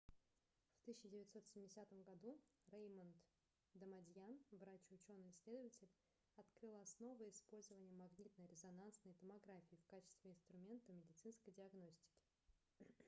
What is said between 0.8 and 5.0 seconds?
1970 году реймонд дамадьян врач и